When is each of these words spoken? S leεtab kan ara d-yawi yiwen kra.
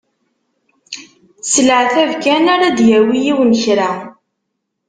S 1.51 1.53
leεtab 1.67 2.11
kan 2.23 2.45
ara 2.53 2.77
d-yawi 2.77 3.15
yiwen 3.25 3.51
kra. 3.63 3.91